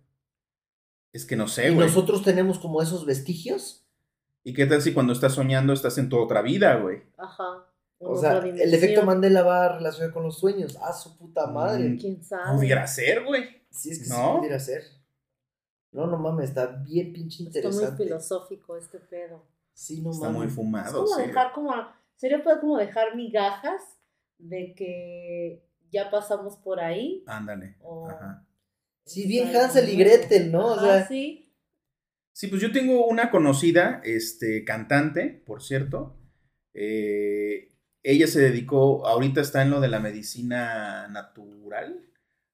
[1.14, 1.86] Es que no sé, güey.
[1.86, 3.87] nosotros tenemos como esos vestigios.
[4.48, 7.02] ¿Y qué tal si cuando estás soñando estás en tu otra vida, güey?
[7.18, 7.66] Ajá.
[7.98, 10.78] O sea, el efecto Mandela va relacionado con los sueños.
[10.80, 11.90] Ah, su puta madre.
[11.90, 11.98] Mm.
[11.98, 12.56] ¿Quién sabe?
[12.56, 13.44] Pudiera ser, güey.
[13.68, 14.38] Sí, es que sí ¿No?
[14.38, 14.84] pudiera ser.
[15.92, 17.96] No, no mames, está bien pinche Está interesante.
[17.96, 19.44] muy filosófico este pedo.
[19.74, 20.38] Sí, no Está mames.
[20.38, 21.26] muy Es fumado, como sí.
[21.26, 21.74] dejar como.
[22.16, 23.82] Sería poder como dejar migajas
[24.38, 27.22] de que ya pasamos por ahí.
[27.26, 27.76] Ándale.
[27.82, 28.08] O...
[28.08, 28.46] Ajá.
[29.04, 29.96] Sí, bien Hansel y.
[29.98, 30.68] Gretel, ¿no?
[30.68, 31.47] O sea, sí.
[32.38, 36.16] Sí, pues yo tengo una conocida, este, cantante, por cierto.
[36.72, 37.72] Eh,
[38.04, 42.08] ella se dedicó, ahorita está en lo de la medicina natural,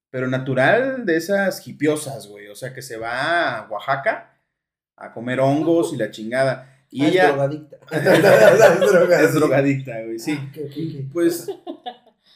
[0.09, 2.49] pero natural de esas hipiosas, güey.
[2.49, 4.41] O sea, que se va a Oaxaca
[4.97, 6.87] a comer hongos y la chingada.
[6.89, 7.77] Y ah, es ella drogadicta.
[9.21, 10.39] es drogadicta, güey, sí.
[10.41, 11.13] Ah, ok.
[11.13, 11.47] Pues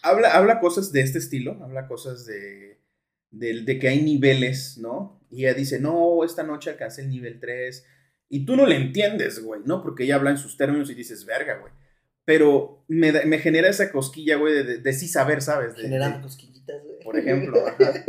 [0.03, 2.79] habla, habla cosas de este estilo, habla cosas de,
[3.31, 5.18] de, de que hay niveles, ¿no?
[5.31, 7.85] Y ella dice, no, esta noche alcancé el nivel 3.
[8.31, 9.83] Y tú no le entiendes, güey, ¿no?
[9.83, 11.73] Porque ella habla en sus términos y dices, verga, güey.
[12.25, 15.75] Pero me, me genera esa cosquilla, güey, de, de, de sí saber, ¿sabes?
[15.77, 17.01] De- Generando cosquillitas, güey.
[17.01, 18.05] por ejemplo, ajá.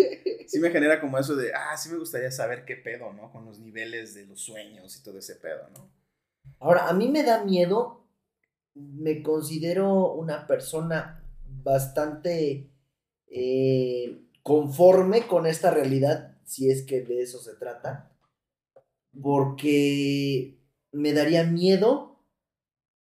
[0.48, 3.32] sí me genera como eso de, ah, sí me gustaría saber qué pedo, ¿no?
[3.32, 5.90] Con los niveles de los sueños y todo ese pedo, ¿no?
[6.60, 8.06] Ahora, a mí me da miedo.
[8.76, 11.24] Me considero una persona
[11.64, 12.70] bastante
[13.28, 18.12] eh, conforme con esta realidad, si es que de eso se trata.
[19.22, 20.58] Porque
[20.92, 22.20] me daría miedo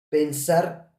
[0.09, 0.93] pensar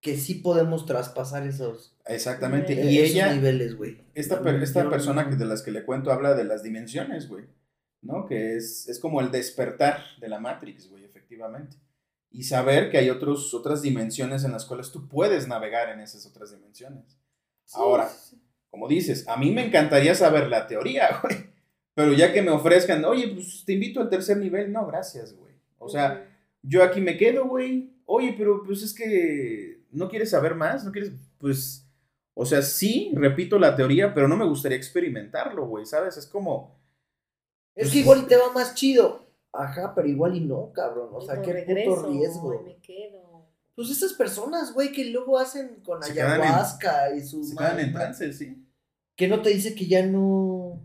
[0.00, 2.74] que sí podemos traspasar esos, Exactamente.
[2.80, 4.00] Eh, Y esos ella, niveles, güey.
[4.14, 7.28] Esta, per- esta persona no- que de las que le cuento habla de las dimensiones,
[7.28, 7.46] güey.
[8.02, 8.26] ¿No?
[8.26, 11.76] Que es, es como el despertar de la Matrix, güey, efectivamente.
[12.30, 16.24] Y saber que hay otros, otras dimensiones en las cuales tú puedes navegar en esas
[16.26, 17.18] otras dimensiones.
[17.72, 18.08] Ahora,
[18.76, 21.46] como dices, a mí me encantaría saber la teoría, güey.
[21.94, 25.54] Pero ya que me ofrezcan, oye, pues te invito al tercer nivel, no, gracias, güey.
[25.78, 26.28] O sea,
[26.62, 27.90] yo aquí me quedo, güey.
[28.04, 31.86] Oye, pero pues es que no quieres saber más, no quieres, pues,
[32.34, 36.18] o sea, sí, repito la teoría, pero no me gustaría experimentarlo, güey, ¿sabes?
[36.18, 36.78] Es como,
[37.74, 39.24] Es que igual y te va más chido.
[39.54, 41.08] Ajá, pero igual y no, cabrón.
[41.14, 42.62] O sea, qué regreso, puto riesgo.
[42.62, 43.46] me quedo.
[43.74, 47.56] Pues esas personas, güey, que luego hacen con Se quedan en- ayahuasca y sus se
[47.56, 48.65] quedan en trance, sí.
[49.16, 50.80] Que no te dice que ya no.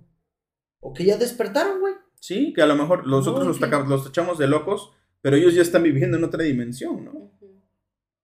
[0.80, 1.94] O que ya despertaron, güey.
[2.20, 4.92] Sí, que a lo mejor nosotros No, los, que- los tachamos de locos,
[5.22, 7.32] pero ellos ya están viviendo en otra dimensión, ¿no?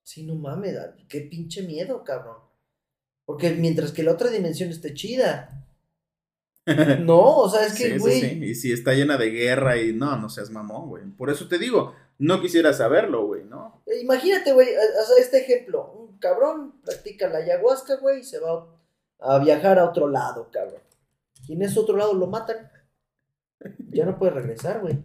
[0.04, 0.76] Sí, no mames,
[1.10, 2.38] qué pinche miedo, cabrón.
[3.26, 5.64] Porque mientras que la otra dimensión esté chida.
[7.00, 8.20] No, o sea, es Sí, que, sí, güey.
[8.22, 8.40] sí.
[8.44, 11.04] Y si está llena de guerra y no, no seas mamón, güey.
[11.18, 13.82] Por eso te digo, no quisiera saberlo, güey, ¿no?
[13.86, 15.92] eh, Imagínate, güey, eh, o sea, este ejemplo.
[15.94, 18.68] Un cabrón practica la ayahuasca, güey, y se va
[19.20, 20.82] a viajar a otro lado, cabrón.
[21.48, 22.70] Y en ese otro lado lo matan.
[23.90, 24.98] Ya no puede regresar, güey.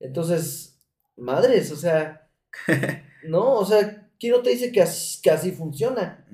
[0.00, 0.80] Entonces,
[1.16, 2.28] madres, o sea,
[3.26, 6.24] no, o sea, ¿quién no te dice que así, que así funciona?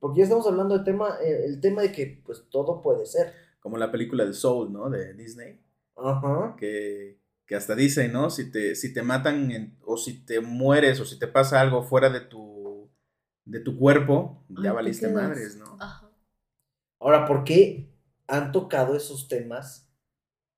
[0.00, 3.32] Porque ya estamos hablando del tema, eh, el tema de que, pues, todo puede ser.
[3.60, 4.90] Como la película de Soul, ¿no?
[4.90, 5.58] De Disney.
[5.96, 6.54] Ajá.
[6.58, 8.28] Que, que hasta dice, ¿no?
[8.28, 11.82] Si te, si te matan en- o si te mueres o si te pasa algo
[11.82, 12.90] fuera de tu,
[13.46, 15.76] de tu cuerpo, Ay, ya te valiste madres, ¿no?
[15.80, 15.93] Ajá.
[17.04, 17.90] Ahora, ¿por qué
[18.26, 19.92] han tocado esos temas?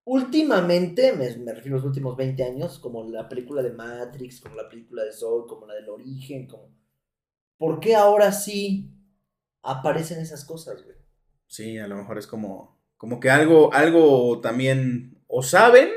[0.04, 4.54] Últimamente, me, me refiero a los últimos 20 años, como la película de Matrix, como
[4.54, 6.68] la película de Soul, como la del origen, como...
[7.58, 8.92] ¿Por qué ahora sí
[9.60, 10.94] aparecen esas cosas, güey?
[11.48, 15.88] Sí, a lo mejor es como, como que algo, algo también, o saben,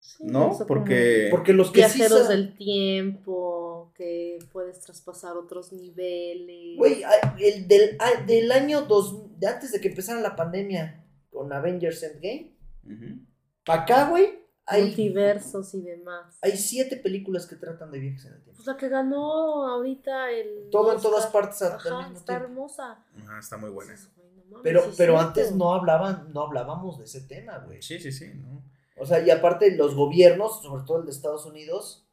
[0.00, 0.58] Sí, ¿no?
[0.66, 1.28] Porque...
[1.30, 3.55] Porque los que sí viajeros del tiempo,
[3.96, 6.76] que puedes traspasar otros niveles.
[6.76, 7.02] Güey,
[7.38, 12.02] el del, ay, del año dos, de antes de que empezara la pandemia con Avengers
[12.02, 13.20] Endgame, Ujú.
[13.64, 16.38] para acá, güey, hay, multiversos y demás.
[16.42, 18.56] hay siete películas que tratan de viajes en el tiempo.
[18.56, 20.68] Pues la que ganó ahorita el.
[20.70, 22.44] Todo en todas partes al Ajá, mismo está tiempo.
[22.44, 23.04] hermosa.
[23.16, 23.94] Ajá, está muy buena.
[24.62, 27.82] Pero, sí pero antes no hablaban, no hablábamos de ese tema, güey.
[27.82, 28.64] Sí, sí, sí, ¿no?
[28.98, 32.05] O sea, y aparte los gobiernos, sobre todo el de Estados Unidos,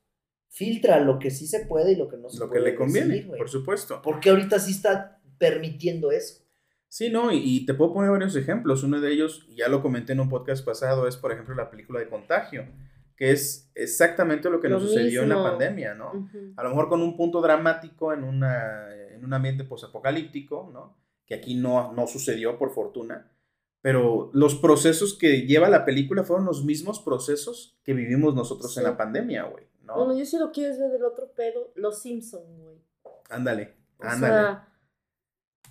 [0.56, 2.76] filtra lo que sí se puede y lo que no se Lo que puede le
[2.76, 3.38] conviene, decir, güey.
[3.40, 4.02] por supuesto.
[4.04, 6.44] Porque ahorita sí está permitiendo eso.
[6.88, 8.84] Sí, no, y, y te puedo poner varios ejemplos.
[8.84, 12.00] Uno de ellos, ya lo comenté en un podcast pasado, es por ejemplo la película
[12.00, 12.68] de Contagio,
[13.18, 15.50] que es exactamente lo que Lo nos sucedió en la mismo.
[15.50, 16.30] pandemia, ¿no?
[16.56, 20.96] A lo mejor con un punto dramático en, una, en un ambiente posapocalíptico, ¿no?
[21.26, 23.32] Que aquí no, no sucedió, por fortuna.
[23.82, 28.84] Pero los procesos que lleva la película fueron los mismos procesos que vivimos nosotros en
[28.84, 28.90] Sí.
[28.90, 30.18] la pandemia, güey, Bueno, ¿no?
[30.18, 32.78] yo si lo quieres ver del otro pedo, Los Simpson, güey.
[33.30, 34.34] Ándale, O ándale.
[34.34, 34.70] sea,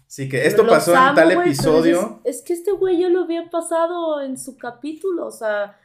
[0.07, 2.20] Sí, que esto pasó en tal episodio.
[2.25, 5.79] Es, que este güey ya lo había pasado en su capítulo, o sea,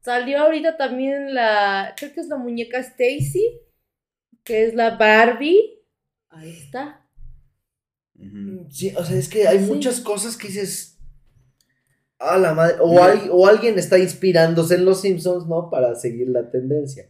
[0.00, 3.60] salió ahorita también la, creo que es la muñeca Stacy,
[4.42, 5.84] que es la Barbie.
[6.30, 7.06] Ahí está.
[8.18, 8.66] Ujú.
[8.70, 9.66] Sí, o sea, es que hay Sí.
[9.70, 10.98] muchas cosas que dices.
[12.18, 12.76] A la madre.
[12.80, 15.70] O, hay- o alguien está inspirándose en los Simpsons, ¿no?
[15.70, 17.08] Para seguir la tendencia.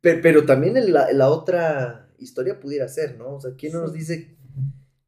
[0.00, 3.34] Pe- pero, también en la, la otra historia pudiera ser, ¿no?
[3.34, 4.36] O sea, ¿quién no nos dice,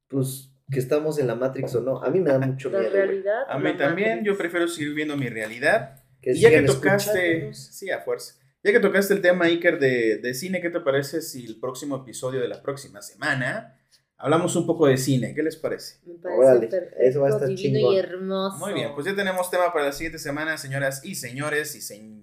[0.09, 2.03] pues, que estamos en la Matrix o no?
[2.03, 2.93] A mí me da mucho La miedo.
[2.93, 3.43] realidad.
[3.49, 4.27] A la mí también, Matrix.
[4.27, 6.03] yo prefiero seguir viendo mi realidad.
[6.21, 8.35] Que Y ya que tocaste, sí, a fuerza.
[8.63, 11.97] Ya que tocaste el tema, Iker, de, de cine, ¿qué te parece si el próximo
[11.97, 13.81] episodio de la próxima semana
[14.19, 15.35] hablamos un poco de cine?
[15.35, 15.99] ¿Qué les parece?
[16.05, 17.95] Me parece Órale, perfecto, eso va a estar divino chingón.
[17.95, 18.59] y hermoso.
[18.59, 22.21] Muy bien, pues ya tenemos tema para la siguiente semana, señoras y señores y señores.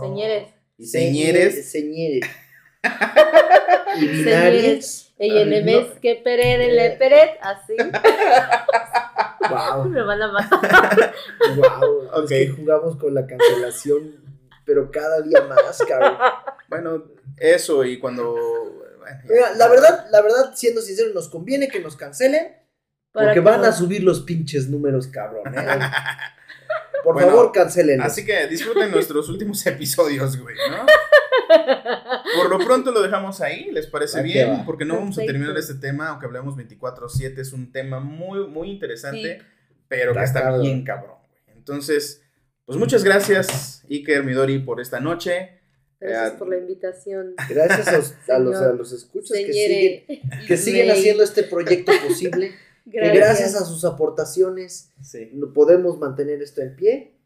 [0.00, 0.48] Señores.
[0.78, 1.70] Y señores.
[1.70, 2.20] Señores.
[4.00, 5.12] y binarios.
[5.18, 6.00] Ella en Ay, el mes no.
[6.00, 7.74] que peret le peret, así.
[9.50, 11.14] Wow, Me van a matar.
[11.56, 12.08] wow.
[12.22, 12.30] Ok.
[12.30, 14.16] Es que jugamos con la cancelación,
[14.66, 16.18] pero cada día más, cabrón.
[16.68, 17.04] Bueno,
[17.38, 18.34] eso y cuando...
[18.98, 19.34] bueno, ya.
[19.34, 22.58] Mira, la verdad, la verdad, siendo sincero, nos conviene que nos cancelen
[23.12, 25.52] porque que van a subir los pinches números, cabrón.
[25.54, 25.60] ¿eh?
[27.04, 28.00] Por Bueno, favor, cancelen.
[28.00, 30.84] Así que disfruten nuestros últimos episodios, güey, ¿no?
[32.36, 34.50] Por lo pronto lo dejamos ahí, ¿les parece bien?
[34.52, 34.64] va.
[34.66, 38.70] Porque no vamos a terminar este tema, aunque hablemos 24/7, es un tema muy, muy
[38.70, 39.46] interesante, Sí.
[39.88, 40.62] pero que Está cabrón.
[40.62, 41.56] bien cabrón, güey.
[41.56, 42.22] Entonces,
[42.64, 45.54] pues muchas gracias, Iker Midori, por esta noche.
[46.00, 47.34] Gracias Eh, por la invitación.
[47.48, 48.76] Gracias a, los- a los, a Señor.
[48.76, 52.54] los escuchas que siguen, que siguen haciendo este proyecto posible.
[52.90, 55.30] Que gracias a sus aportaciones Sí.
[55.54, 57.18] podemos mantener esto en pie.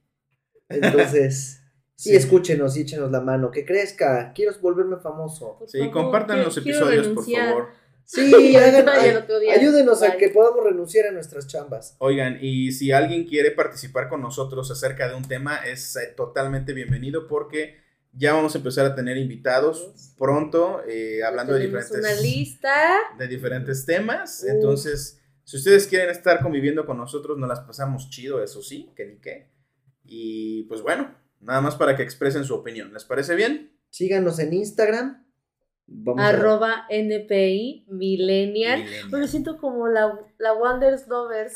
[0.68, 1.60] Entonces,
[1.94, 2.16] sí, Sí.
[2.16, 3.50] escúchenos y échenos la mano.
[3.50, 4.32] Que crezca.
[4.34, 5.58] Quiero volverme famoso.
[5.58, 7.68] Por Sí, favor, compartan quiero- los episodios, por favor.
[8.04, 9.16] Sí, hagan, Ay,
[9.56, 11.94] ayúdenos a que podamos renunciar a nuestras chambas.
[11.98, 16.72] Oigan, y si alguien quiere participar con nosotros acerca de un tema, es eh, totalmente
[16.72, 17.76] bienvenido porque
[18.12, 22.74] ya vamos a empezar a tener invitados pronto, eh, hablando de diferentes, una lista.
[23.18, 24.44] de diferentes temas.
[24.44, 29.06] Entonces, si ustedes quieren estar conviviendo con nosotros, nos las pasamos chido, eso sí, que
[29.06, 29.48] ni qué.
[30.04, 32.92] Y pues bueno, nada más para que expresen su opinión.
[32.92, 33.72] ¿Les parece bien?
[33.90, 35.24] Síganos en Instagram.
[35.86, 38.84] Vamos Arroba NPI Millennial.
[38.84, 39.10] Millennial.
[39.10, 41.52] Me siento como la, la Wonders Lovers.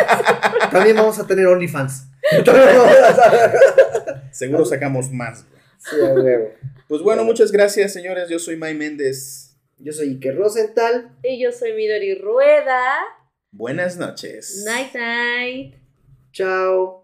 [0.70, 2.06] También vamos a tener OnlyFans.
[4.30, 5.44] Seguro sacamos más.
[5.48, 5.60] güey.
[5.78, 5.96] Sí.
[6.88, 8.28] Pues bueno, muchas gracias, señores.
[8.28, 9.49] Yo soy May Méndez.
[9.82, 11.16] Yo soy Iker Rosenthal.
[11.22, 12.98] Y yo soy Midori Rueda.
[13.50, 14.62] Buenas noches.
[14.66, 15.74] Night night.
[16.32, 16.99] Chao.